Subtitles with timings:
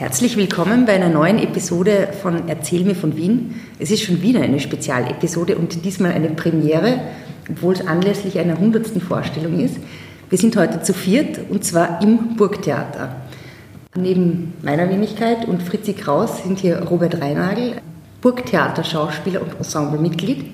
[0.00, 3.60] Herzlich willkommen bei einer neuen Episode von Erzähl mir von Wien.
[3.78, 7.00] Es ist schon wieder eine Spezialepisode und diesmal eine Premiere,
[7.50, 9.76] obwohl es anlässlich einer hundertsten Vorstellung ist.
[10.30, 13.14] Wir sind heute zu viert und zwar im Burgtheater.
[13.94, 17.74] Neben meiner Wenigkeit und Fritzi Kraus sind hier Robert Reinagel,
[18.22, 20.46] Burgtheater-Schauspieler und Ensemblemitglied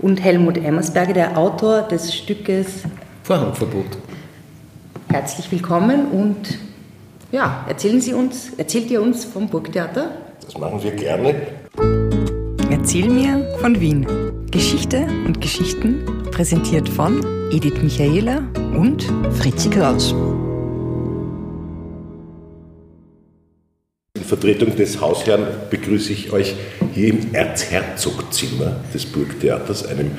[0.00, 2.82] und Helmut Emmersberger, der Autor des Stückes
[3.22, 3.96] Vorhangverbot.
[5.08, 6.58] Herzlich willkommen und
[7.32, 10.10] ja, erzählen Sie uns, erzählt ihr uns vom Burgtheater?
[10.44, 11.34] Das machen wir gerne.
[12.70, 14.06] Erzähl mir von Wien.
[14.50, 18.42] Geschichte und Geschichten präsentiert von Edith Michaela
[18.76, 20.14] und Fritzi Kraus.
[24.14, 26.54] In Vertretung des Hausherrn begrüße ich euch
[26.92, 30.10] hier im Erzherzogzimmer des Burgtheaters, einem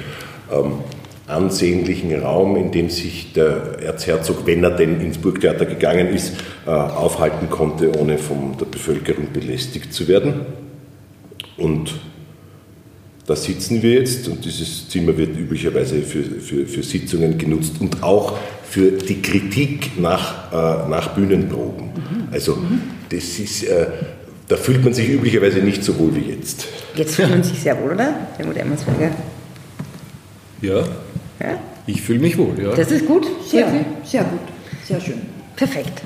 [0.52, 0.80] ähm,
[1.28, 6.34] ansehnlichen Raum, in dem sich der Erzherzog, wenn er denn ins Burgtheater gegangen ist,
[6.66, 10.42] äh, aufhalten konnte, ohne von der Bevölkerung belästigt zu werden.
[11.58, 11.94] Und
[13.26, 18.04] da sitzen wir jetzt und dieses Zimmer wird üblicherweise für, für, für Sitzungen genutzt und
[18.04, 21.86] auch für die Kritik nach, äh, nach Bühnenproben.
[21.86, 22.28] Mhm.
[22.32, 22.58] Also
[23.10, 23.86] das ist, äh,
[24.50, 26.66] da fühlt man sich üblicherweise nicht so wohl wie jetzt.
[26.96, 28.14] Jetzt fühlt man sich sehr wohl, oder?
[28.36, 29.12] Helmut Emmersberger.
[30.62, 30.84] Ja,
[31.40, 31.58] ja?
[31.88, 32.74] Ich fühle mich wohl, ja.
[32.74, 33.28] Das ist gut?
[33.46, 33.86] Sehr, ja.
[34.04, 34.40] sehr gut,
[34.86, 35.22] sehr schön.
[35.56, 36.02] Perfekt.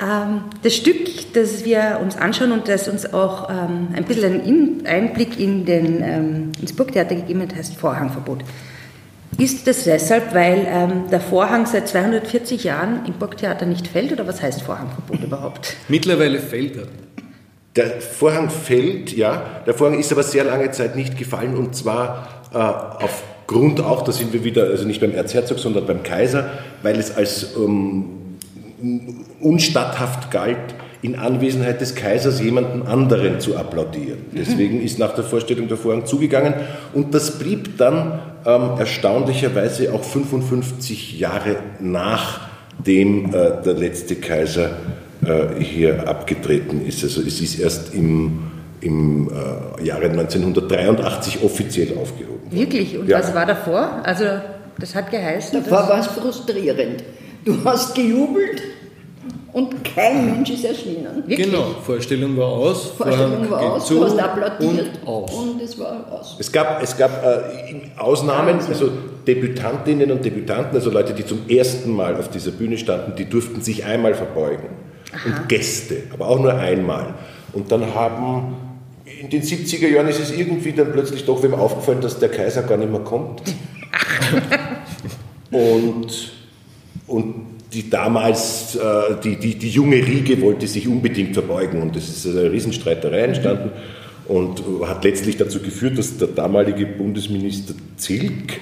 [0.00, 4.86] Ähm, das Stück, das wir uns anschauen und das uns auch ähm, ein bisschen einen
[4.86, 8.44] Einblick in den, ähm, ins Burgtheater gegeben hat, heißt Vorhangverbot.
[9.38, 14.26] Ist das deshalb, weil ähm, der Vorhang seit 240 Jahren im Burgtheater nicht fällt oder
[14.26, 15.76] was heißt Vorhangverbot überhaupt?
[15.88, 16.86] Mittlerweile fällt er.
[17.76, 19.42] Der Vorhang fällt, ja.
[19.66, 24.02] Der Vorhang ist aber sehr lange Zeit nicht gefallen und zwar äh, auf Grund auch,
[24.02, 26.48] da sind wir wieder, also nicht beim Erzherzog, sondern beim Kaiser,
[26.82, 28.04] weil es als ähm,
[29.40, 34.20] unstatthaft galt, in Anwesenheit des Kaisers jemanden anderen zu applaudieren.
[34.30, 34.36] Mhm.
[34.38, 36.54] Deswegen ist nach der Vorstellung der Vorhang zugegangen
[36.94, 44.78] und das blieb dann ähm, erstaunlicherweise auch 55 Jahre nachdem äh, der letzte Kaiser
[45.26, 47.04] äh, hier abgetreten ist.
[47.04, 48.53] Also es ist erst im
[48.84, 52.50] im äh, Jahre 1983 offiziell aufgehoben.
[52.50, 52.98] Wirklich?
[52.98, 53.18] Und ja.
[53.18, 54.00] was war davor?
[54.04, 54.24] Also
[54.78, 55.62] das hat geheißen?
[55.64, 57.02] Davor war es frustrierend.
[57.44, 58.62] Du hast gejubelt
[59.52, 61.22] und kein Mensch ist erschienen.
[61.26, 61.46] Wirklich?
[61.46, 62.90] Genau, Vorstellung war aus.
[62.96, 65.32] Vorstellung war aus, du hast applaudiert und, aus.
[65.32, 66.36] und es war aus.
[66.38, 68.90] Es gab, es gab äh, Ausnahmen, also
[69.26, 73.60] Debütantinnen und Debütanten, also Leute, die zum ersten Mal auf dieser Bühne standen, die durften
[73.60, 74.70] sich einmal verbeugen.
[75.12, 75.28] Aha.
[75.28, 77.14] Und Gäste, aber auch nur einmal.
[77.52, 78.56] Und dann haben
[79.24, 82.62] in den 70er Jahren ist es irgendwie dann plötzlich doch wem aufgefallen, dass der Kaiser
[82.62, 83.42] gar nicht mehr kommt.
[85.50, 86.32] und,
[87.06, 87.34] und
[87.72, 92.26] die damals, äh, die, die, die junge Riege wollte sich unbedingt verbeugen und es ist
[92.26, 93.70] eine Riesenstreiterei entstanden
[94.28, 98.60] und hat letztlich dazu geführt, dass der damalige Bundesminister Zilk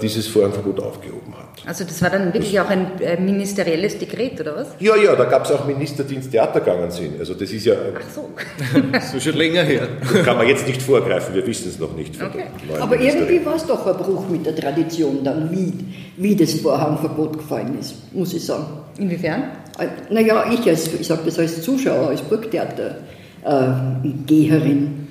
[0.00, 1.48] dieses Vorhangverbot aufgehoben hat.
[1.66, 4.68] Also das war dann wirklich das, auch ein äh, ministerielles Dekret, oder was?
[4.78, 7.18] Ja, ja, da gab es auch Minister, die ins Theater gegangen sind.
[7.18, 7.74] Also das ist ja...
[7.94, 8.30] Ach so.
[8.92, 9.86] das ist schon länger her.
[10.00, 12.14] Das kann man jetzt nicht vorgreifen, wir wissen es noch nicht.
[12.22, 12.44] Okay.
[12.80, 15.74] Aber irgendwie war es doch ein Bruch mit der Tradition dann, wie,
[16.16, 18.64] wie das Vorhangverbot gefallen ist, muss ich sagen.
[18.98, 19.50] Inwiefern?
[19.78, 25.07] Äh, naja, ich, als, ich sage das als Zuschauer, als Burgtheatergeherin,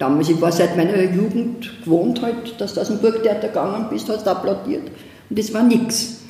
[0.00, 4.08] Damals, ich war seit meiner Jugend gewohnt, halt, dass du aus dem Burgtheater gegangen bist,
[4.08, 4.84] hast applaudiert
[5.28, 6.22] und das war nichts.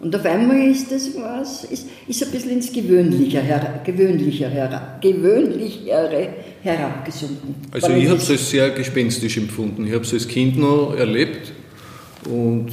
[0.00, 4.98] Und auf einmal ist das was, ist, ist ein bisschen ins Gewöhnliche, her, gewöhnliche, her,
[5.02, 6.28] gewöhnlichere
[6.62, 7.54] herabgesunken.
[7.70, 9.86] Also ich habe es als sehr gespenstisch empfunden.
[9.86, 11.52] Ich habe es als Kind noch erlebt
[12.30, 12.68] und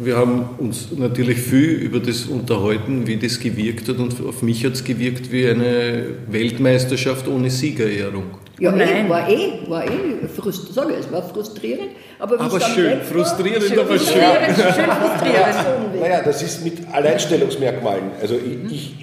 [0.00, 4.64] wir haben uns natürlich viel über das unterhalten, wie das gewirkt hat und auf mich
[4.64, 8.45] hat es gewirkt wie eine Weltmeisterschaft ohne Siegerehrung.
[8.58, 9.08] Ja, eh, Nein.
[9.08, 11.90] war eh, war eh frust, sag ich, es war frustrierend.
[12.18, 14.06] Aber, aber schön, frustrierend, schön, aber schön.
[14.06, 16.00] schön frustrierend.
[16.00, 18.12] naja, das ist mit Alleinstellungsmerkmalen.
[18.20, 18.94] Also ich, ich,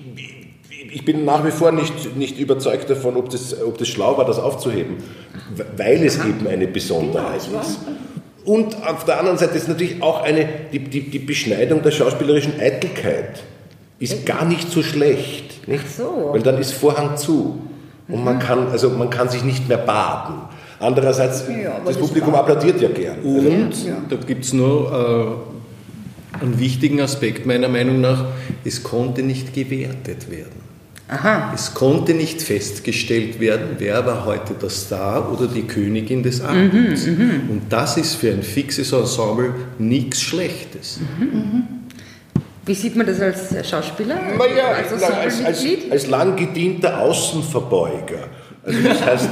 [0.92, 4.26] ich, bin nach wie vor nicht, nicht überzeugt davon, ob das, ob das schlau war,
[4.26, 4.98] das aufzuheben,
[5.78, 7.80] weil es eben eine Besonderheit ja, ist.
[8.46, 12.60] Und auf der anderen Seite ist natürlich auch eine, die, die, die Beschneidung der schauspielerischen
[12.60, 13.44] Eitelkeit
[14.00, 15.68] ist gar nicht so schlecht.
[15.68, 15.90] Nicht?
[15.90, 16.30] So.
[16.32, 17.62] Weil dann ist Vorhang zu.
[18.08, 20.36] Und man kann, also man kann sich nicht mehr baden.
[20.80, 23.20] Andererseits, ja, das, das Publikum applaudiert ja gern.
[23.20, 23.96] Und also, ja.
[24.10, 28.26] da gibt es noch äh, einen wichtigen Aspekt meiner Meinung nach,
[28.66, 30.64] es konnte nicht gewertet werden.
[31.08, 31.52] Aha.
[31.54, 37.06] Es konnte nicht festgestellt werden, wer war heute der Star oder die Königin des Abends.
[37.06, 37.50] Mhm, mhm.
[37.50, 41.00] Und das ist für ein fixes Ensemble nichts Schlechtes.
[41.20, 41.64] Mhm, mhm.
[42.66, 44.16] Wie sieht man das als Schauspieler?
[44.16, 48.30] Naja, als als, als, als lang als, lang gedienter Außenverbeuger,
[48.66, 49.30] also das heißt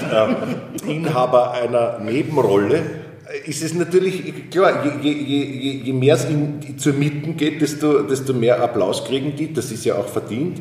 [0.86, 6.26] äh, Inhaber einer Nebenrolle, äh, ist es natürlich, klar, je, je, je, je mehr es
[6.26, 10.60] in, zur Mitten geht, desto, desto mehr Applaus kriegen die, das ist ja auch verdient.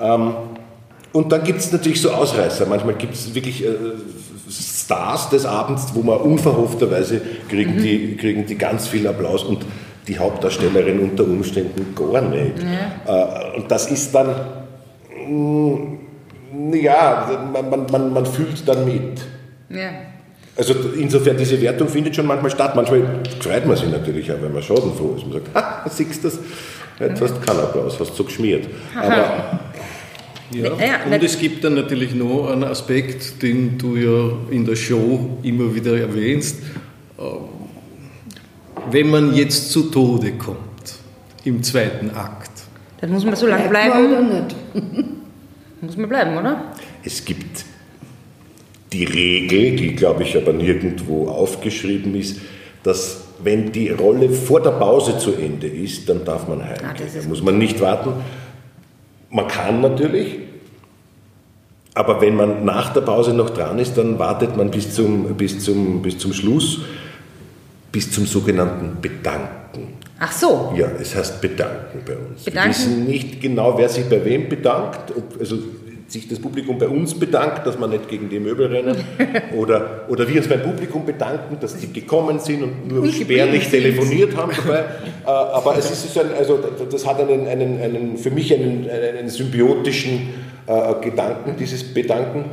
[0.00, 0.32] Ähm,
[1.12, 3.68] und dann gibt es natürlich so Ausreißer, manchmal gibt es wirklich äh,
[4.50, 7.20] Stars des Abends, wo man unverhoffterweise
[7.50, 7.82] kriegen, Mhm.
[7.82, 9.66] die, kriegen die ganz viel Applaus und
[10.08, 12.54] die Hauptdarstellerin unter Umständen gar nicht.
[13.06, 14.28] Äh, und das ist dann,
[15.28, 19.20] mh, ja, man, man, man, man fühlt dann mit.
[19.68, 19.90] Ja.
[20.56, 22.74] Also insofern, diese Wertung findet schon manchmal statt.
[22.74, 23.02] Manchmal
[23.38, 25.24] freut man sich natürlich auch, wenn man schadenfroh ist.
[25.26, 26.38] Man sagt, ha, siehst du das?
[26.98, 28.66] Jetzt hast du keinen Applaus, hast du so geschmiert.
[28.96, 29.16] Aber
[30.50, 30.72] Ja.
[30.80, 35.38] Ja, und es gibt dann natürlich noch einen Aspekt, den du ja in der Show
[35.42, 36.62] immer wieder erwähnst.
[38.90, 40.58] Wenn man jetzt zu Tode kommt,
[41.44, 42.50] im zweiten Akt,
[43.00, 44.06] Dann muss man so lange bleiben.
[44.06, 44.56] oder nicht?
[45.80, 46.72] Muss man bleiben, oder?
[47.04, 47.64] es gibt
[48.92, 52.40] die Regel, die glaube ich aber nirgendwo aufgeschrieben ist,
[52.82, 56.86] dass wenn die Rolle vor der Pause zu Ende ist, dann darf man heimgehen.
[56.90, 58.14] Ah, da muss man nicht warten.
[59.30, 60.38] Man kann natürlich,
[61.94, 65.60] aber wenn man nach der Pause noch dran ist, dann wartet man bis zum, bis
[65.60, 66.80] zum, bis zum Schluss,
[67.92, 69.98] bis zum sogenannten Bedanken.
[70.18, 70.72] Ach so.
[70.76, 72.44] Ja, es heißt bedanken bei uns.
[72.44, 72.68] Bedanken?
[72.68, 75.58] Wir wissen nicht genau, wer sich bei wem bedankt, ob also
[76.08, 78.96] sich das Publikum bei uns bedankt, dass wir nicht gegen die Möbel rennen,
[79.56, 84.36] oder, oder wir uns beim Publikum bedanken, dass die gekommen sind und nur spärlich telefoniert
[84.36, 84.84] haben dabei.
[85.26, 86.58] Äh, Aber es ist so ein, also
[86.90, 90.30] das hat einen, einen, einen für mich einen, einen symbiotischen
[90.66, 92.46] äh, Gedanken, dieses Bedanken.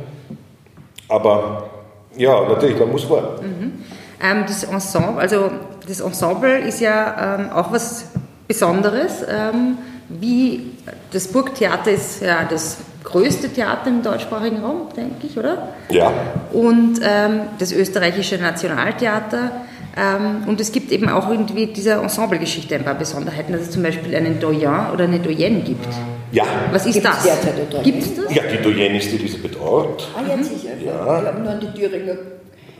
[1.08, 1.70] Aber
[2.18, 3.84] ja, natürlich, man muss warten.
[4.22, 5.50] Ähm, das Ensemble, also
[5.86, 8.06] das Ensemble ist ja ähm, auch was
[8.48, 9.24] Besonderes.
[9.28, 9.78] Ähm,
[10.08, 10.72] wie
[11.12, 15.68] das Burgtheater ist ja das größte Theater im deutschsprachigen Raum, denke ich, oder?
[15.90, 16.12] Ja.
[16.52, 19.52] Und ähm, das österreichische Nationaltheater.
[19.96, 23.82] Ähm, und es gibt eben auch irgendwie dieser Ensemblegeschichte ein paar Besonderheiten, dass es zum
[23.82, 25.86] Beispiel einen Doyen oder eine Doyenne gibt.
[26.32, 26.44] Ja.
[26.70, 27.82] Was ist Gibt's das?
[27.82, 28.34] Gibt es das?
[28.34, 30.08] Ja, die Doyenne ist Elisabeth Ort.
[30.14, 30.74] Ah, jetzt sicher.
[30.84, 31.22] Ja.
[31.22, 32.14] Wir haben nur an die Thüringer.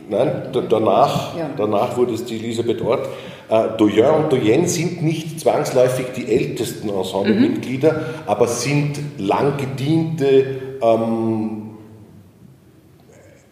[0.09, 1.49] Nein, da- danach, Ja.
[1.57, 3.07] danach wurde es die Elisabeth Ort.
[3.49, 10.45] Äh, Doyen und Doyenne sind nicht zwangsläufig die ältesten Ensemblemitglieder, aber sind lang gediente,
[10.81, 11.61] ähm,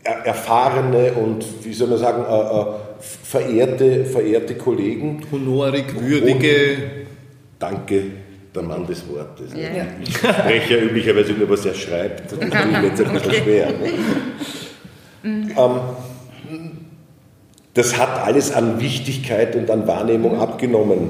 [0.03, 2.65] er, erfahrene und, wie soll man sagen, äh, äh,
[2.99, 5.21] verehrte, verehrte Kollegen.
[5.31, 6.77] honorig würdige,
[7.57, 8.03] Danke,
[8.53, 9.53] der Mann des Wortes.
[9.53, 9.85] Ja.
[10.03, 12.31] Ich spreche ja üblicherweise nur, was er schreibt.
[12.33, 13.67] Das ist mir jetzt ein bisschen schwer.
[15.27, 15.79] Ähm,
[17.75, 21.09] das hat alles an Wichtigkeit und an Wahrnehmung abgenommen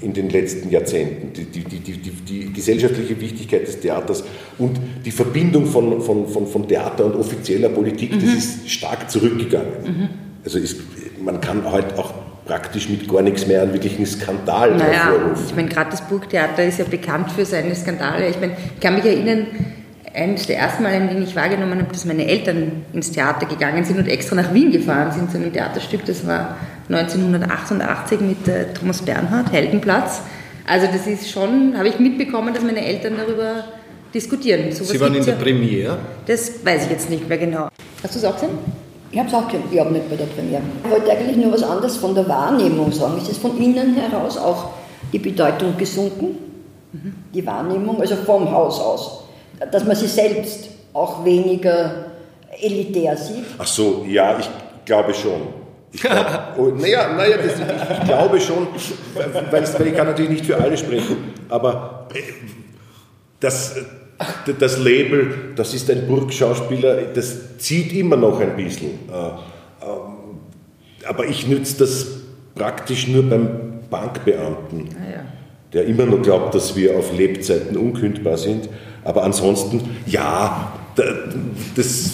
[0.00, 1.32] in den letzten Jahrzehnten.
[1.32, 4.24] Die, die, die, die, gesellschaftliche Wichtigkeit des Theaters
[4.58, 10.10] und die Verbindung von, von, von, von Theater und offizieller Politik, das ist stark zurückgegangen.
[10.44, 10.78] Also ist,
[11.22, 12.12] man kann heute auch
[12.44, 15.44] praktisch mit gar nichts mehr einen wirklichen Skandal Naja, hervorrufen.
[15.46, 18.28] ich meine, gerade das Burgtheater ist ja bekannt für seine Skandale.
[18.28, 19.46] Ich meine, ich kann mich erinnern,
[20.14, 23.84] eines der ersten Mal, in denen ich wahrgenommen habe, dass meine Eltern ins Theater gegangen
[23.84, 26.04] sind und extra nach Wien gefahren sind zu einem Theaterstück.
[26.04, 26.56] Das war
[26.88, 30.22] 1988 mit äh, Thomas Bernhard, Heldenplatz.
[30.66, 33.64] Also das ist schon, habe ich mitbekommen, dass meine Eltern darüber
[34.12, 34.72] diskutieren.
[34.72, 35.40] Sowas Sie waren in der ja.
[35.40, 35.98] Premiere.
[36.26, 37.68] Das weiß ich jetzt nicht mehr genau.
[38.02, 38.50] Hast du es auch gesehen?
[39.12, 40.62] Ich habe es auch gesehen, ich habe nicht bei der Premiere.
[40.84, 43.18] Ich wollte eigentlich nur was anderes von der Wahrnehmung sagen.
[43.18, 44.70] Ist es von innen heraus auch
[45.12, 46.36] die Bedeutung gesunken?
[47.34, 49.19] Die Wahrnehmung, also vom Haus aus.
[49.70, 52.06] Dass man sich selbst auch weniger
[52.60, 53.44] elitär sieht.
[53.58, 54.48] Ach so, ja, ich
[54.84, 55.60] glaube schon.
[55.92, 58.68] Ich glaub, oh, naja, naja das, ich, ich glaube schon,
[59.14, 62.20] weil, weil ich kann natürlich nicht für alle sprechen, aber äh,
[63.40, 68.90] das, äh, das Label, das ist ein Burgschauspieler, das zieht immer noch ein bisschen.
[69.08, 70.38] Äh, ähm,
[71.08, 72.06] Aber ich nütze das
[72.54, 75.24] praktisch nur beim Bankbeamten Ah,
[75.72, 78.68] der immer noch glaubt, dass wir auf Lebzeiten unkündbar sind.
[79.04, 81.04] Aber ansonsten, ja, da-
[81.76, 82.10] das,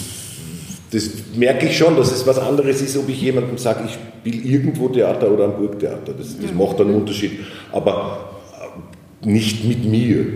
[0.92, 4.42] das merke ich schon, dass es was anderes ist, ob ich jemandem sage, ich spiele
[4.42, 6.12] irgendwo Theater oder am Burgtheater.
[6.16, 7.40] Das, das macht einen Unterschied.
[7.72, 8.30] Aber
[9.22, 10.26] äh, nicht mit mir.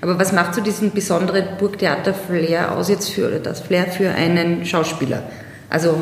[0.00, 4.64] Aber was macht so diesen besonderen Burgtheater-Flair aus jetzt für, oder das Flair für einen
[4.64, 5.22] Schauspieler?
[5.68, 6.00] Also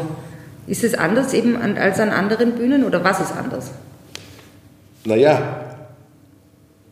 [0.66, 3.70] ist es anders eben als an anderen Bühnen oder was ist anders?
[5.04, 5.60] Naja,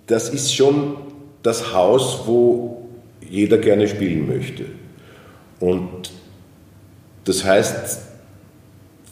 [0.07, 0.97] das ist schon
[1.43, 2.89] das Haus, wo
[3.29, 4.65] jeder gerne spielen möchte.
[5.61, 6.13] Und
[7.25, 8.03] das heißt,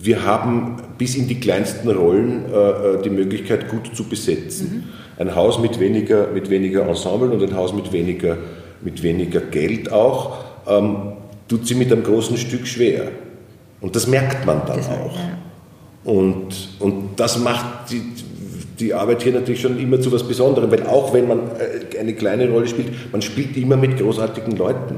[0.02, 4.84] wir haben bis in die kleinsten Rollen äh, die Möglichkeit, gut zu besetzen.
[5.18, 5.22] Mhm.
[5.22, 8.38] Ein Haus mit weniger, mit weniger Ensemble und ein Haus mit weniger,
[8.80, 11.12] mit weniger Geld auch, ähm,
[11.48, 13.08] tut sie mit einem großen Stück schwer.
[13.80, 15.14] Und das merkt man dann das auch.
[15.14, 15.38] Ja.
[16.04, 18.02] Und, und das macht die,
[18.80, 22.14] die Arbeit hier natürlich schon immer zu was Besonderem, weil auch wenn man äh, eine
[22.14, 24.96] kleine Rolle spielt, man spielt immer mit großartigen Leuten.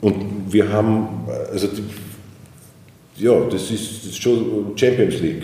[0.00, 1.82] Und wir haben, äh, also die,
[3.22, 5.42] ja, das ist, das ist, schon Champions League.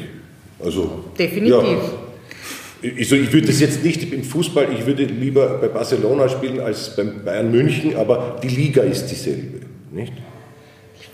[0.64, 1.52] Also, Definitiv.
[1.52, 1.78] Ja.
[2.80, 6.94] Ich, ich würde das jetzt nicht im Fußball, ich würde lieber bei Barcelona spielen als
[6.94, 9.60] beim Bayern München, aber die Liga ist dieselbe.
[9.90, 10.12] Nicht?
[10.96, 11.08] Ich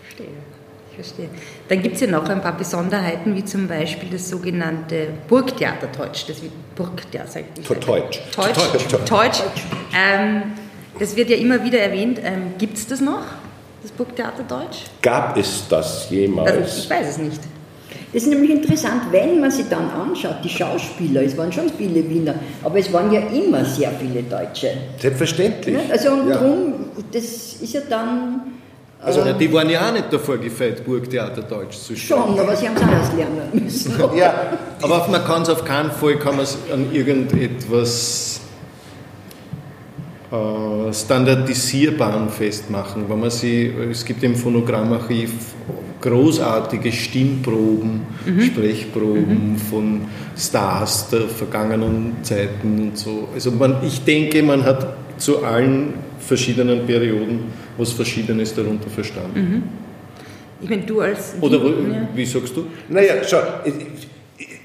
[0.95, 1.29] verstehe.
[1.69, 6.27] Dann gibt es ja noch ein paar Besonderheiten, wie zum Beispiel das sogenannte Burgtheater Deutsch.
[6.29, 8.21] Das wird Burgtheater, Deutsch.
[8.37, 8.59] Deutsch.
[8.83, 9.11] Deutsch.
[9.11, 9.43] Deutsch.
[9.97, 10.43] Ähm,
[10.99, 12.21] das wird ja immer wieder erwähnt.
[12.23, 13.25] Ähm, gibt es das noch,
[13.83, 14.85] das Burgtheater Deutsch?
[15.01, 16.51] Gab es das jemals?
[16.51, 17.41] Also, ich weiß es nicht.
[18.13, 22.09] Das ist nämlich interessant, wenn man sich dann anschaut, die Schauspieler, es waren schon viele
[22.09, 24.71] Wiener, aber es waren ja immer sehr viele Deutsche.
[25.01, 25.77] Selbstverständlich.
[25.91, 26.35] Also und ja.
[26.35, 26.75] darum,
[27.11, 28.54] das ist ja dann
[29.05, 32.23] also ähm, die waren ja auch nicht davor gefeit, Burgtheater Deutsch zu spielen.
[32.23, 33.95] Schon, aber sie haben es anders lernen müssen.
[34.17, 34.35] ja,
[34.81, 38.41] aber man kann es auf keinen Fall kann an irgendetwas
[40.33, 43.05] äh, Standardisierbaren festmachen.
[43.09, 45.33] Wenn man sie, es gibt im Phonogrammarchiv
[46.01, 48.41] großartige Stimmproben, mhm.
[48.41, 49.57] Sprechproben mhm.
[49.59, 50.01] von
[50.37, 53.29] Stars der vergangenen Zeiten und so.
[53.35, 54.87] Also man, ich denke, man hat
[55.19, 55.95] zu allen
[56.27, 57.41] verschiedenen Perioden
[57.77, 59.41] was Verschiedenes darunter verstanden.
[59.41, 59.63] Mhm.
[60.63, 61.35] Ich meine, du als.
[61.41, 61.61] Oder
[62.15, 62.67] wie sagst du?
[62.89, 63.43] Naja, schau,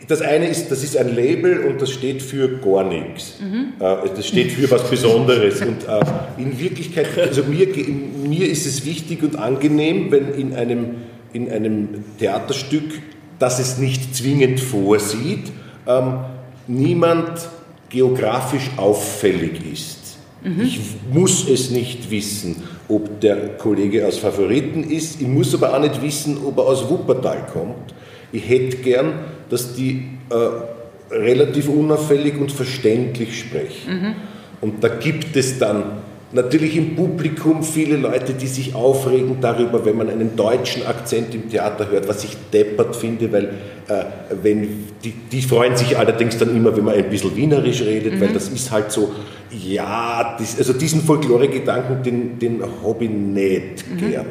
[0.09, 3.35] das eine ist, das ist ein Label und das steht für gar nichts.
[3.39, 3.73] Mhm.
[3.79, 5.61] Äh, das steht für was Besonderes.
[5.61, 10.95] Und äh, in Wirklichkeit, also mir, mir ist es wichtig und angenehm, wenn in einem,
[11.31, 13.01] in einem Theaterstück,
[13.37, 15.51] das es nicht zwingend vorsieht,
[15.85, 16.21] ähm,
[16.67, 17.47] niemand
[17.89, 19.98] geografisch auffällig ist.
[20.43, 20.61] Mhm.
[20.61, 20.79] Ich
[21.11, 25.21] muss es nicht wissen, ob der Kollege aus Favoriten ist.
[25.21, 27.93] Ich muss aber auch nicht wissen, ob er aus Wuppertal kommt.
[28.31, 29.13] Ich hätte gern,
[29.49, 34.01] dass die äh, relativ unauffällig und verständlich sprechen.
[34.01, 34.15] Mhm.
[34.61, 35.83] Und da gibt es dann
[36.31, 41.49] natürlich im Publikum viele Leute, die sich aufregen darüber, wenn man einen deutschen Akzent im
[41.49, 43.45] Theater hört, was ich deppert finde, weil
[43.87, 44.03] äh,
[44.43, 48.21] wenn, die, die, freuen sich allerdings dann immer, wenn man ein bisschen wienerisch redet, mhm.
[48.21, 49.11] weil das ist halt so,
[49.51, 53.97] ja, das, also diesen Folklore-Gedanken, den, den habe ich nicht mhm.
[53.97, 54.25] gern.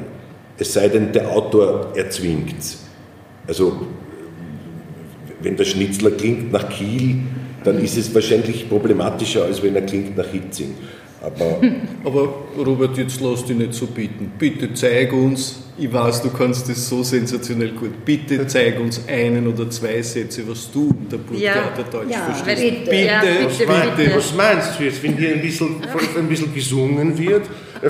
[0.57, 2.85] Es sei denn, der Autor erzwingt es.
[3.47, 3.87] Also,
[5.41, 7.21] wenn der Schnitzler klingt nach Kiel,
[7.65, 10.75] dann ist es wahrscheinlich problematischer, als wenn er klingt nach Hitzing.
[11.21, 11.61] Aber,
[12.05, 14.33] aber Robert, jetzt lass dich nicht so bitten.
[14.39, 18.05] Bitte zeig uns, ich weiß, du kannst das so sensationell gut.
[18.05, 22.63] Bitte zeig uns einen oder zwei Sätze, was du unter Burgtheater ja, Deutsch ja, verstehst.
[22.63, 24.17] Bitte, bitte, ja, bitte, was, bitte.
[24.17, 25.77] was meinst du jetzt, wenn hier ein bisschen,
[26.17, 27.43] ein bisschen gesungen wird?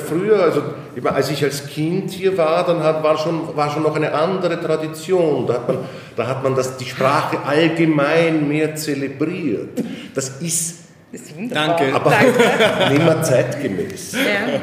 [0.07, 0.63] Früher, also
[1.05, 4.61] als ich als Kind hier war, dann hat, war, schon, war schon noch eine andere
[4.61, 5.47] Tradition.
[5.47, 5.79] Da hat man,
[6.15, 9.83] da hat man das, die Sprache allgemein mehr zelebriert.
[10.15, 11.77] Das ist das ist wunderbar.
[11.77, 11.95] Danke.
[11.95, 12.93] Aber Danke.
[12.93, 14.13] nicht mehr zeitgemäß.
[14.13, 14.61] Ja.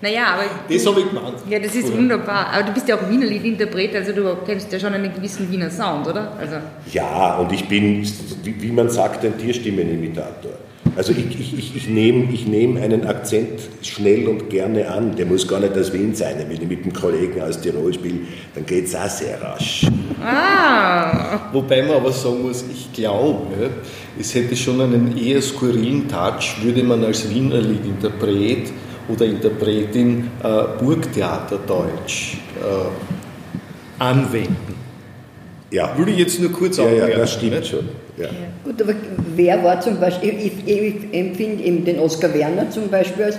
[0.00, 0.42] Naja, aber.
[0.68, 1.36] Das habe ich gemeint.
[1.48, 1.98] Ja, das ist cool.
[1.98, 2.48] wunderbar.
[2.52, 5.70] Aber du bist ja auch Wiener Liedinterpret, also du kennst ja schon einen gewissen Wiener
[5.70, 6.32] Sound, oder?
[6.38, 6.56] Also.
[6.92, 8.04] Ja, und ich bin,
[8.42, 10.52] wie man sagt, ein Tierstimmenimitator.
[10.94, 15.16] Also ich, ich, ich, ich nehme ich nehm einen Akzent schnell und gerne an.
[15.16, 16.36] Der muss gar nicht aus Wien sein.
[16.38, 18.20] Wenn ich mit einem Kollegen aus Tirol spiele,
[18.54, 19.86] dann geht es auch sehr rasch.
[20.22, 21.50] Ah.
[21.52, 23.70] Wobei man aber sagen muss, ich glaube,
[24.18, 28.70] es hätte schon einen eher skurrilen Touch, würde man als Wiener Liedinterpret
[29.08, 34.81] oder Interpretin äh, Burgtheaterdeutsch äh, anwenden.
[35.72, 35.96] Ja.
[35.96, 37.68] Würde ich jetzt nur kurz ja, Ja, das stimmt nicht?
[37.68, 37.88] schon.
[38.16, 38.28] Ja.
[38.64, 38.92] Gut, aber
[39.34, 43.38] wer war zum Beispiel, ich, ich, ich empfinde eben den Oskar Werner zum Beispiel als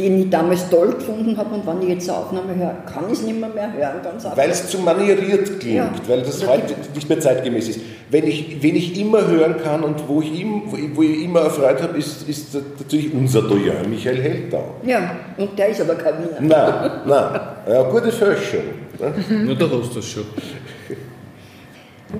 [0.00, 3.18] den ich damals toll gefunden habe und wenn ich jetzt eine Aufnahme höre, kann ich
[3.18, 4.00] es nicht mehr, mehr hören.
[4.34, 5.92] weil es zu manieriert klingt, ja.
[6.08, 7.80] weil das heute nicht mehr zeitgemäß ist.
[8.08, 11.22] Wenn ich, wenn ich immer hören kann und wo ich, im, wo ich, wo ich
[11.22, 14.76] immer erfreut habe, ist, ist natürlich unser Doyen, Michael Heldau.
[14.86, 16.40] Ja, und der ist aber kein Wiener.
[16.40, 17.40] Nein, nein.
[17.68, 18.62] Ja, gute Fälschung.
[18.98, 19.48] Ne?
[19.48, 20.00] Ja, da hast du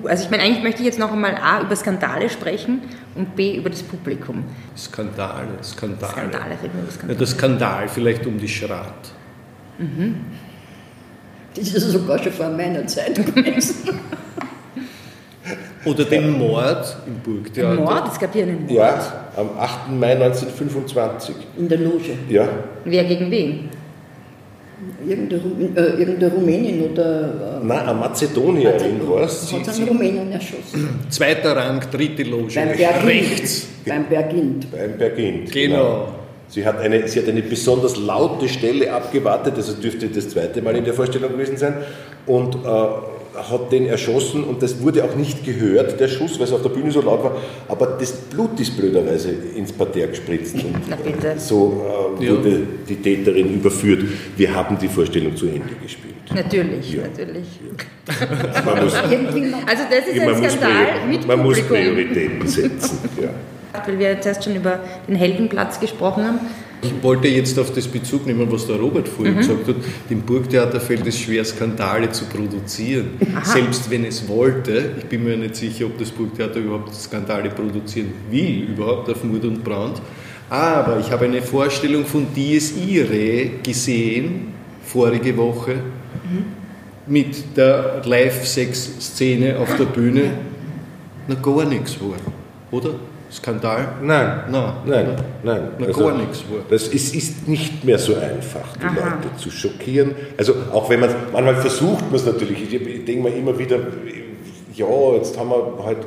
[0.05, 2.81] Also ich meine, eigentlich möchte ich jetzt noch einmal A über Skandale sprechen
[3.15, 4.43] und B über das Publikum.
[4.77, 6.11] Skandale, Skandale.
[6.11, 7.13] Skandale, reden wir über Skandale.
[7.13, 9.11] Ja, das Skandal vielleicht um die Schrat.
[9.77, 10.15] Mhm.
[11.55, 13.99] Das ist sogar schon vor meiner Zeit gewesen.
[15.83, 17.71] Oder den Mord im Burgtheater.
[17.71, 18.11] Ein Mord?
[18.11, 18.71] Es gab hier einen Mord.
[18.71, 19.91] Ja, am 8.
[19.91, 21.35] Mai 1925.
[21.57, 22.13] In der Loge.
[22.29, 22.47] Ja.
[22.85, 23.69] Wer gegen wen?
[25.07, 25.41] Irgendeine,
[25.75, 29.41] äh, irgendeine Rumänin oder äh, Nein, eine Mazedonierin war es.
[29.41, 30.89] hat Sie, einen sie, Rumänen erschossen.
[31.09, 32.53] Zweiter Rang, dritte Loge.
[32.55, 33.05] Beim Bergind.
[33.05, 33.67] Rechts.
[33.85, 34.71] Beim Bergind.
[34.71, 35.51] beim Bergind.
[35.51, 36.07] Genau.
[36.47, 40.75] Sie hat, eine, sie hat eine besonders laute Stelle abgewartet, also dürfte das zweite Mal
[40.75, 41.75] in der Vorstellung gewesen sein,
[42.25, 42.57] und äh,
[43.35, 46.69] hat den erschossen und das wurde auch nicht gehört, der Schuss, weil es auf der
[46.69, 47.35] Bühne so laut war,
[47.67, 51.27] aber das Blut ist blöderweise ins Parterre gespritzt und Na bitte.
[51.29, 51.81] äh, so
[52.19, 52.31] äh, Ja.
[52.31, 54.03] wurde die Täterin überführt.
[54.35, 56.15] Wir haben die Vorstellung zu Ende gespielt.
[56.33, 57.03] Natürlich, Ja.
[57.03, 57.45] natürlich.
[58.65, 58.93] Man muss.
[59.67, 61.61] Also das ist ein Skandal mit man muss.
[61.61, 62.99] Prioritäten setzen.
[63.21, 63.29] Ja.
[63.85, 66.39] Weil wir jetzt erst schon über den Heldenplatz gesprochen haben.
[66.83, 69.75] Ich wollte jetzt auf das Bezug nehmen, was der Robert vorhin gesagt hat.
[70.09, 73.11] Dem Burgtheater fällt es schwer, Skandale zu produzieren.
[73.43, 74.91] Selbst wenn es wollte.
[74.97, 79.45] Ich bin mir nicht sicher, ob das Burgtheater überhaupt Skandale produzieren will, überhaupt auf Mord
[79.45, 80.01] und Brand.
[80.49, 84.47] Aber ich habe eine Vorstellung von Dies Irae gesehen,
[84.83, 85.75] vorige Woche,
[87.07, 90.31] mit der Live-Sex-Szene auf der Bühne.
[91.27, 92.17] Na, gar nichts war,
[92.71, 92.95] oder?
[93.31, 93.93] Skandal?
[94.01, 94.73] Nein, Nein.
[94.85, 95.61] nein, nein.
[95.79, 96.43] Na, gar nichts.
[96.69, 100.13] Das ist, ist nicht mehr so einfach, die Leute zu schockieren.
[100.37, 103.77] Also auch wenn man, manchmal versucht man es natürlich, ich, ich denke mir immer wieder,
[104.75, 105.99] ja, jetzt haben wir halt,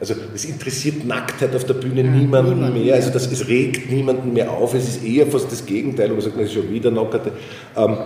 [0.00, 4.32] also es interessiert Nacktheit auf der Bühne niemanden niemanden mehr, also das, es regt niemanden
[4.32, 6.90] mehr auf, es ist eher fast das Gegenteil, wo man sagt, das ist schon wieder
[6.90, 7.30] Nackerte.
[7.76, 7.96] Ähm,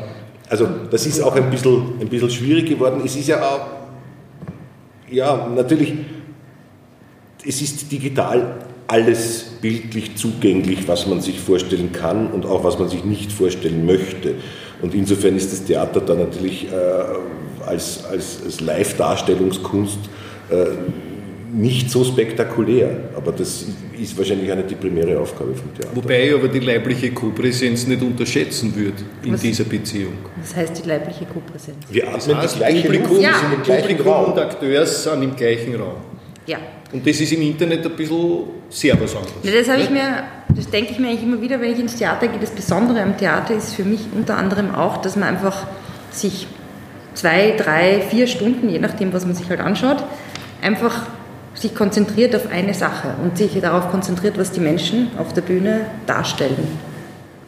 [0.50, 3.00] also das ist auch ein bisschen, ein bisschen schwierig geworden.
[3.04, 3.66] Es ist ja auch,
[5.10, 5.94] ja, natürlich,
[7.46, 8.56] es ist digital
[8.88, 13.84] alles bildlich zugänglich, was man sich vorstellen kann und auch was man sich nicht vorstellen
[13.84, 14.34] möchte.
[14.80, 16.74] Und insofern ist das Theater da natürlich äh,
[17.66, 19.98] als, als, als Live-Darstellungskunst
[20.50, 20.66] äh,
[21.52, 22.90] nicht so spektakulär.
[23.16, 23.64] Aber das
[23.98, 25.96] ist wahrscheinlich auch nicht die primäre Aufgabe vom Theater.
[25.96, 29.40] Wobei ich aber die leibliche Co-Präsenz nicht unterschätzen würde in Was?
[29.40, 30.12] dieser Beziehung.
[30.40, 31.78] Das heißt die leibliche Co-Präsenz.
[31.90, 33.30] Wir Das atmen heißt, die gleiche Publikum, Ja.
[33.34, 34.32] sind im gleichen Publikum Raum.
[34.32, 35.94] und Akteur sind im gleichen Raum.
[36.46, 36.58] Ja.
[36.92, 39.34] Und das ist im Internet ein bisschen sehr was anderes.
[39.42, 40.24] Ja, Das habe ich mir,
[40.54, 42.38] das denke ich mir eigentlich immer wieder, wenn ich ins Theater gehe.
[42.38, 45.66] Das Besondere am Theater ist für mich unter anderem auch, dass man einfach
[46.10, 46.46] sich
[47.14, 50.04] zwei, drei, vier Stunden, je nachdem, was man sich halt anschaut,
[50.62, 51.06] einfach
[51.54, 55.86] sich konzentriert auf eine Sache und sich darauf konzentriert, was die Menschen auf der Bühne
[56.06, 56.78] darstellen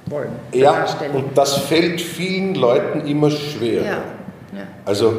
[0.06, 0.30] wollen.
[0.52, 1.12] Ja, darstellen.
[1.12, 3.82] und das fällt vielen Leuten immer schwer.
[3.82, 4.02] ja,
[4.56, 4.66] ja.
[4.84, 5.12] Also,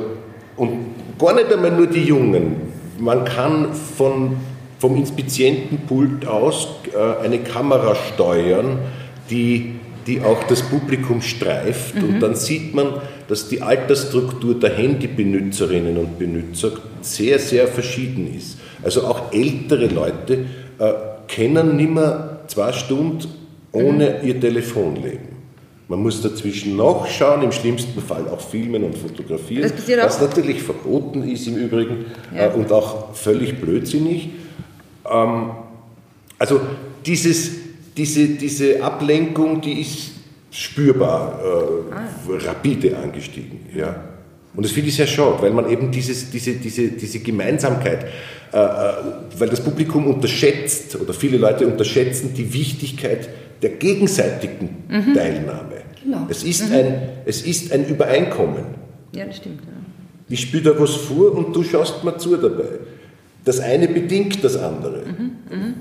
[0.58, 2.69] und gar nicht einmal nur die Jungen.
[3.00, 4.38] Man kann von,
[4.78, 8.80] vom Inspizientenpult aus äh, eine Kamera steuern,
[9.30, 9.76] die,
[10.08, 11.96] die auch das Publikum streift.
[11.96, 12.94] Und dann sieht man,
[13.28, 18.58] dass die Altersstruktur der Handybenutzerinnen und Benutzer sehr, sehr verschieden ist.
[18.84, 20.46] Also auch ältere Leute
[20.80, 20.94] äh,
[21.28, 23.28] können nimmer zwei Stunden
[23.72, 25.39] ohne ihr Telefon leben.
[25.90, 29.72] Man muss dazwischen nachschauen, im schlimmsten Fall auch filmen und fotografieren,
[30.04, 32.46] was natürlich verboten ist im Übrigen Ja.
[32.46, 34.30] äh, und auch völlig blödsinnig.
[35.12, 35.50] Ähm,
[36.38, 36.62] also
[37.04, 37.52] dieses,
[37.98, 40.12] diese, diese Ablenkung, die ist
[40.52, 43.60] spürbar äh, rapide angestiegen.
[43.76, 43.96] Ja.
[44.56, 48.04] Und das finde ich sehr schade, weil man eben dieses, diese, diese, diese Gemeinsamkeit,
[48.54, 48.94] äh, äh,
[49.40, 53.28] weil das Publikum unterschätzt oder viele Leute unterschätzen die Wichtigkeit
[53.62, 55.79] der gegenseitigen Teilnahme.
[56.04, 56.26] Genau.
[56.30, 58.66] Es, ist ein, es ist ein Übereinkommen.
[59.14, 59.62] ja, das stimmt.
[59.62, 59.74] Ja.
[60.30, 62.80] Ich spiele da was vor und du schaust mir zu dabei.
[63.46, 65.02] Das eine bedingt das andere,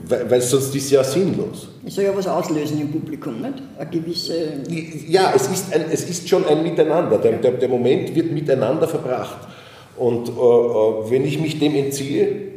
[0.07, 1.68] weil, weil sonst ist ja sinnlos.
[1.85, 3.54] Es soll ja was auslösen im Publikum, nicht?
[3.76, 4.62] Eine gewisse.
[5.09, 7.18] Ja, es ist, ein, es ist schon ein Miteinander.
[7.18, 9.38] Der, der, der Moment wird miteinander verbracht.
[9.96, 12.52] Und äh, äh, wenn ich mich dem entziehe,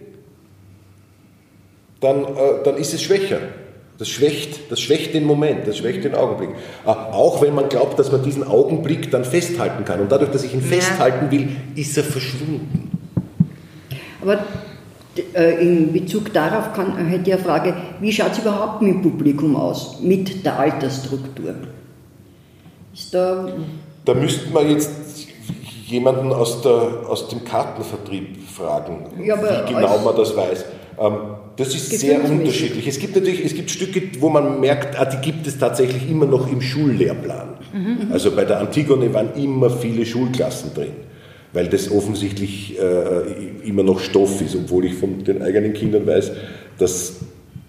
[2.00, 3.40] dann, äh, dann ist es schwächer.
[4.02, 6.50] Das schwächt, das schwächt den Moment, das schwächt den Augenblick.
[6.88, 10.00] Äh, auch wenn man glaubt, dass man diesen Augenblick dann festhalten kann.
[10.00, 12.90] Und dadurch, dass ich ihn festhalten will, ist er verschwunden.
[14.20, 14.44] Aber
[15.36, 19.02] äh, in Bezug darauf kann, hätte ich eine Frage, wie schaut es überhaupt mit dem
[19.04, 21.54] Publikum aus, mit der Altersstruktur?
[22.96, 23.50] Ist da.
[24.04, 25.28] Da müssten wir jetzt
[25.86, 30.66] jemanden aus, der, aus dem Kartenvertrieb fragen, Ja, wie genau man das weiß.
[31.00, 31.14] Ähm,
[31.58, 32.88] das ist sehr unterschiedlich.
[32.88, 36.26] Es gibt natürlich es gibt Stücke, wo man merkt, ah, die gibt es tatsächlich immer
[36.26, 37.50] noch im Schullehrplan.
[38.12, 40.92] Also bei der Antigone waren immer viele Schulklassen drin,
[41.54, 46.32] weil das offensichtlich äh, immer noch Stoff ist, obwohl ich von den eigenen Kindern weiß,
[46.78, 47.20] dass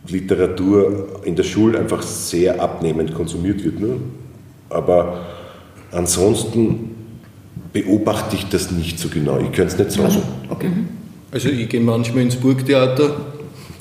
[0.08, 3.78] Literatur in der Schule einfach sehr abnehmend konsumiert wird.
[3.78, 3.96] Ne?
[4.68, 5.26] Aber
[5.92, 6.90] ansonsten
[7.72, 9.38] beobachte ich das nicht so genau.
[9.38, 10.22] Ich könnte es nicht sagen.
[10.50, 10.70] Okay.
[11.32, 13.16] Also ich gehe manchmal ins Burgtheater,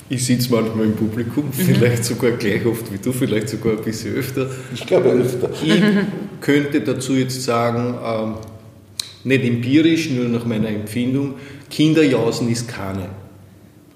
[0.08, 4.14] ich sitze manchmal im Publikum, vielleicht sogar gleich oft wie du, vielleicht sogar ein bisschen
[4.14, 4.48] öfter.
[4.72, 5.50] Ich glaube öfter.
[5.62, 5.82] Ich
[6.40, 8.34] könnte dazu jetzt sagen, ähm,
[9.24, 11.34] nicht empirisch, nur nach meiner Empfindung,
[11.68, 13.10] Kinderjausen ist keine.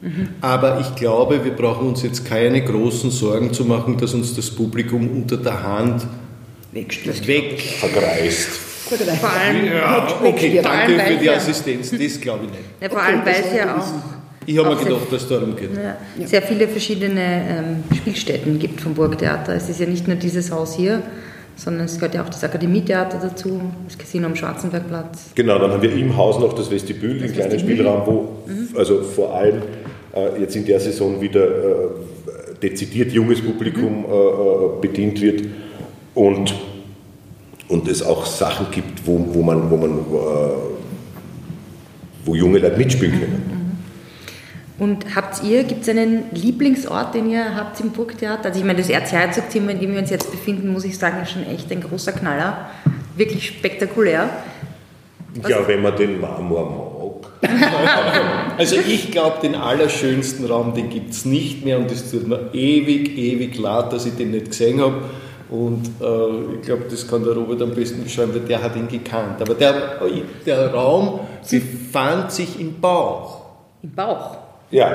[0.02, 0.28] Mhm.
[0.42, 4.50] Aber ich glaube, wir brauchen uns jetzt keine großen Sorgen zu machen, dass uns das
[4.50, 6.06] Publikum unter der Hand
[7.26, 8.65] weg vergreist.
[8.88, 12.62] Vor allem, ja, okay, danke für die Assistenz, das glaube ich nicht.
[12.80, 13.84] Ja, vor allem, weil es ja auch
[14.46, 15.70] ich habe mir gedacht, dass es darum geht.
[15.74, 19.54] Ja, sehr viele verschiedene ähm, Spielstätten gibt vom Burgtheater.
[19.54, 21.02] Es ist ja nicht nur dieses Haus hier,
[21.56, 25.30] sondern es gehört ja auch das Akademietheater dazu, das Casino am Schwarzenbergplatz.
[25.34, 28.68] Genau, dann haben wir im Haus noch das Vestibül, den kleinen Spielraum, wo mhm.
[28.76, 29.62] also vor allem
[30.14, 31.88] äh, jetzt in der Saison wieder äh,
[32.62, 34.04] dezidiert junges Publikum mhm.
[34.04, 35.42] äh, äh bedient wird
[36.14, 36.54] und,
[37.68, 40.76] und es auch Sachen gibt, wo, wo man, wo man äh,
[42.24, 43.56] wo junge Leute mitspielen können.
[44.78, 48.46] Und habt ihr, gibt es einen Lieblingsort, den ihr habt im Burgtheater?
[48.46, 51.30] Also ich meine, das Erzherzogzimmer, in dem wir uns jetzt befinden, muss ich sagen, ist
[51.30, 52.68] schon echt ein großer Knaller.
[53.16, 54.28] Wirklich spektakulär.
[55.40, 56.86] Was ja, wenn man den Marmor mag.
[58.58, 62.50] also ich glaube, den allerschönsten Raum, den gibt es nicht mehr und es tut mir
[62.52, 65.02] ewig, ewig leid, dass ich den nicht gesehen habe.
[65.48, 68.88] Und äh, ich glaube, das kann der Robert am besten beschreiben, weil der hat ihn
[68.88, 69.40] gekannt.
[69.40, 70.00] Aber der,
[70.44, 73.42] der Raum befand sich im Bauch.
[73.82, 74.36] Im Bauch?
[74.70, 74.90] Ja,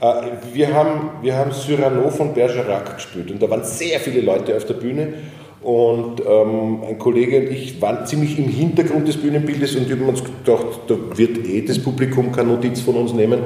[0.00, 0.14] äh,
[0.52, 4.64] wir haben, wir haben Cyrano von Bergerac gespielt und da waren sehr viele Leute auf
[4.64, 5.14] der Bühne
[5.62, 10.08] und ähm, ein Kollege und ich waren ziemlich im Hintergrund des Bühnenbildes und wir haben
[10.08, 13.38] uns gedacht, da wird eh das Publikum keine Notiz von uns nehmen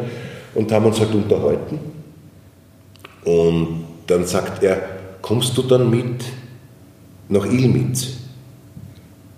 [0.55, 1.79] und haben uns halt unterhalten.
[3.27, 4.81] Und dann sagt er,
[5.21, 6.25] kommst du dann mit
[7.29, 8.19] nach Ilmitz?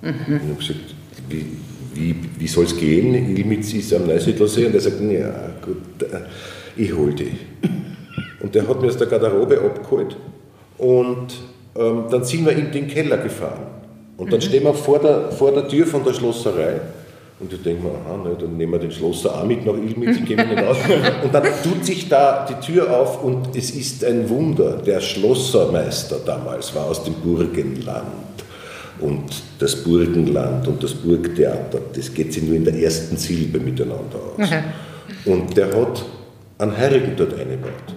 [0.03, 0.09] Mhm.
[0.09, 0.95] Und ich habe gesagt,
[1.29, 1.47] wie,
[1.95, 3.15] wie, wie soll es gehen?
[3.37, 6.21] Ilmitz ist am Neusiedlersee und er sagt, ja gut, äh,
[6.77, 7.33] ich hole dich.
[8.41, 10.17] Und der hat mir aus der Garderobe abgeholt
[10.79, 11.27] und
[11.77, 13.67] ähm, dann sind wir in den Keller gefahren.
[14.17, 14.45] Und dann mhm.
[14.45, 16.81] stehen wir vor der, vor der Tür von der Schlosserei
[17.41, 20.17] und ich denke mir, aha, ne, dann nehmen wir den Schlosser auch mit nach Ilmitz,
[20.17, 20.77] ich gehe nicht aus.
[21.23, 24.79] Und dann tut sich da die Tür auf und es ist ein Wunder.
[24.85, 28.07] Der Schlossermeister damals war aus dem Burgenland.
[28.99, 34.19] Und das Burgenland und das Burgtheater, das geht sich nur in der ersten Silbe miteinander
[34.37, 34.49] aus.
[35.25, 36.05] Und der hat
[36.59, 37.95] einen Heiligen dort eingebaut.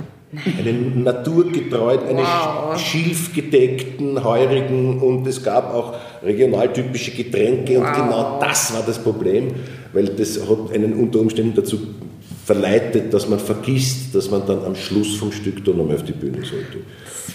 [0.57, 2.79] Einen naturgetreuen, einen wow.
[2.79, 7.87] schilfgedeckten, heurigen und es gab auch regionaltypische Getränke wow.
[7.87, 9.49] und genau das war das Problem,
[9.91, 11.79] weil das hat einen unter Umständen dazu
[12.45, 16.13] verleitet, dass man vergisst, dass man dann am Schluss vom Stück da nochmal auf die
[16.13, 16.79] Bühne sollte.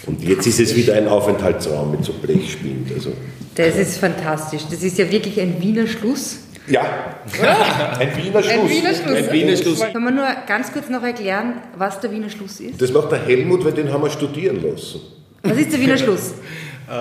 [0.05, 2.85] Und jetzt ist es wieder ein Aufenthaltsraum mit so Blechspielen.
[2.93, 3.11] Also,
[3.55, 4.63] das ist fantastisch.
[4.69, 6.39] Das ist ja wirklich ein Wiener Schluss.
[6.67, 6.81] Ja,
[7.99, 8.53] ein Wiener Schluss.
[8.53, 9.15] Ein Wiener Schluss.
[9.15, 9.79] Ein Wiener Schluss.
[9.79, 12.81] Kann man nur ganz kurz noch erklären, was der Wiener Schluss ist?
[12.81, 15.01] Das macht der Helmut, weil den haben wir studieren lassen.
[15.43, 16.33] Was ist der Wiener Schluss?
[16.89, 16.93] Äh,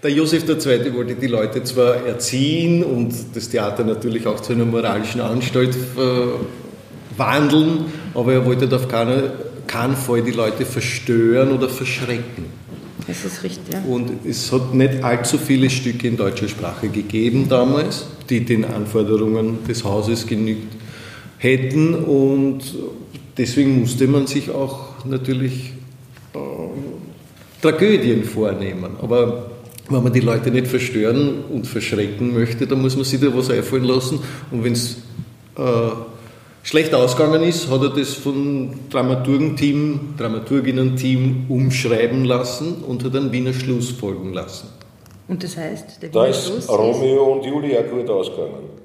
[0.00, 0.94] der Josef II.
[0.94, 7.18] wollte die Leute zwar erziehen und das Theater natürlich auch zu einer moralischen Anstalt äh,
[7.18, 9.24] wandeln, aber er wollte auf keinen,
[9.66, 12.46] keinen Fall die Leute verstören oder verschrecken.
[13.10, 13.74] Das ist richtig.
[13.74, 13.82] Ja.
[13.92, 19.64] Und es hat nicht allzu viele Stücke in deutscher Sprache gegeben damals, die den Anforderungen
[19.66, 20.76] des Hauses genügt
[21.38, 21.96] hätten.
[21.96, 22.60] Und
[23.36, 25.72] deswegen musste man sich auch natürlich
[26.34, 26.38] äh,
[27.60, 28.92] Tragödien vornehmen.
[29.02, 29.50] Aber
[29.88, 33.50] wenn man die Leute nicht verstören und verschrecken möchte, dann muss man sich da was
[33.50, 34.20] einfallen lassen.
[34.52, 34.98] Und wenn es
[35.58, 35.62] äh,
[36.62, 43.52] schlecht ausgegangen ist, hat er das vom Dramaturgenteam, Dramaturginnen-Team umschreiben lassen und hat einen Wiener
[43.52, 44.68] Schluss folgen lassen.
[45.28, 48.80] Und das heißt, der Wiener da ist Schluss Romeo und Julia gut ausgegangen.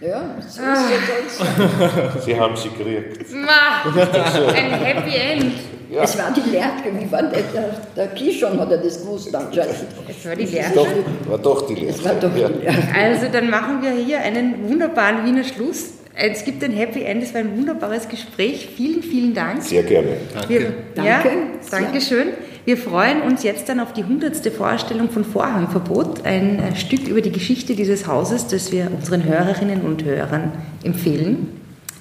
[0.00, 0.74] Ja, so ah.
[0.74, 3.26] ist es Sie haben sie gekriegt.
[3.34, 5.52] ein Happy End.
[5.90, 6.02] Ja.
[6.02, 9.74] Es war die Lerche, wie war der, der, der Kishon hat er das gewusst anscheinend.
[10.06, 10.74] Es war die Lerche.
[10.74, 10.86] Doch,
[11.28, 11.98] war doch die Lerche.
[11.98, 12.48] Es war doch ja.
[12.48, 12.82] die Lerche.
[12.94, 15.94] Also dann machen wir hier einen wunderbaren Wiener Schluss.
[16.20, 18.70] Es gibt ein Happy End, es war ein wunderbares Gespräch.
[18.76, 19.62] Vielen, vielen Dank.
[19.62, 20.16] Sehr gerne.
[20.34, 20.48] Danke.
[20.48, 21.08] Wir, Danke.
[21.08, 21.22] Ja,
[21.70, 22.28] Dankeschön.
[22.64, 27.30] Wir freuen uns jetzt dann auf die hundertste Vorstellung von Vorhangverbot, ein Stück über die
[27.30, 30.52] Geschichte dieses Hauses, das wir unseren Hörerinnen und Hörern
[30.82, 31.50] empfehlen.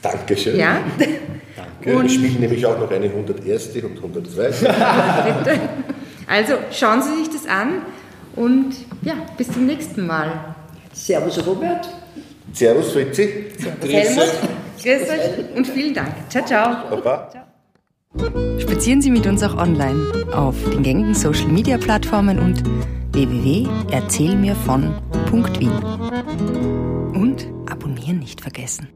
[0.01, 0.57] Dankeschön.
[0.57, 0.79] Ja.
[1.55, 1.95] Danke.
[1.97, 3.69] Und ich spiele nämlich auch noch eine 101.
[3.75, 4.49] und 102.
[6.27, 7.83] also schauen Sie sich das an
[8.35, 10.55] und ja, bis zum nächsten Mal.
[10.91, 11.87] Servus Robert.
[12.53, 13.45] Servus Fritzi.
[13.57, 14.29] Servus Helmut.
[14.81, 16.13] Grüß euch und vielen Dank.
[16.29, 16.89] Ciao, ciao.
[16.89, 17.29] Baba.
[17.29, 17.43] Ciao.
[18.59, 22.63] Spazieren Sie mit uns auch online auf den gängigen Social Media Plattformen und
[23.13, 25.71] www.erzählmirvon.wien.
[27.13, 28.89] Und abonnieren nicht vergessen.